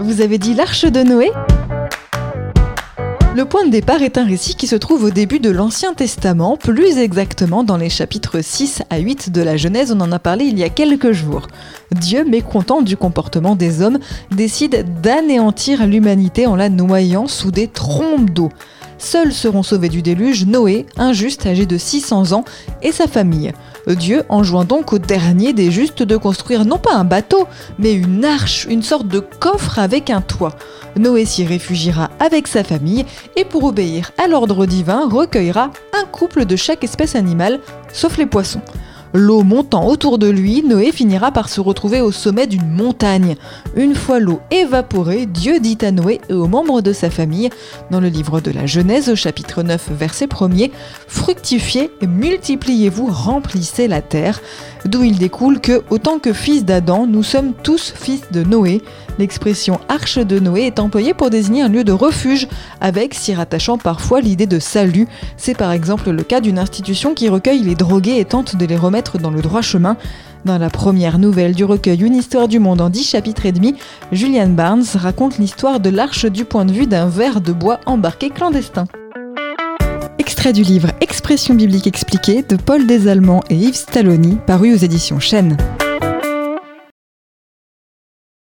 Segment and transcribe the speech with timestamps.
[0.00, 1.30] Vous avez dit l'arche de Noé
[3.36, 6.56] le point de départ est un récit qui se trouve au début de l'Ancien Testament,
[6.56, 10.46] plus exactement dans les chapitres 6 à 8 de la Genèse, on en a parlé
[10.46, 11.46] il y a quelques jours.
[11.92, 14.00] Dieu, mécontent du comportement des hommes,
[14.32, 18.48] décide d'anéantir l'humanité en la noyant sous des trompes d'eau.
[19.00, 22.44] Seuls seront sauvés du déluge Noé, un juste âgé de 600 ans,
[22.82, 23.52] et sa famille.
[23.86, 27.48] Dieu enjoint donc au dernier des justes de construire non pas un bateau,
[27.78, 30.54] mais une arche, une sorte de coffre avec un toit.
[30.96, 36.44] Noé s'y réfugiera avec sa famille et pour obéir à l'ordre divin recueillera un couple
[36.44, 37.58] de chaque espèce animale,
[37.94, 38.60] sauf les poissons.
[39.12, 43.34] L'eau montant autour de lui, Noé finira par se retrouver au sommet d'une montagne.
[43.74, 47.50] Une fois l'eau évaporée, Dieu dit à Noé et aux membres de sa famille,
[47.90, 50.70] dans le livre de la Genèse au chapitre 9 verset 1er,
[51.08, 54.40] Fructifiez, multipliez-vous, remplissez la terre,
[54.84, 58.80] d'où il découle que, autant que fils d'Adam, nous sommes tous fils de Noé.
[59.18, 62.46] L'expression arche de Noé est employée pour désigner un lieu de refuge,
[62.80, 65.08] avec, s'y rattachant parfois l'idée de salut.
[65.36, 68.76] C'est par exemple le cas d'une institution qui recueille les drogués et tente de les
[68.76, 69.96] remettre dans le droit chemin.
[70.44, 73.74] Dans la première nouvelle du recueil Une histoire du monde en 10 chapitres et demi,
[74.12, 78.30] Julian Barnes raconte l'histoire de l'arche du point de vue d'un ver de bois embarqué
[78.30, 78.86] clandestin.
[80.18, 85.20] Extrait du livre Expression biblique expliquée de Paul Desallemands et Yves Stalloni, paru aux éditions
[85.20, 85.56] Chênes.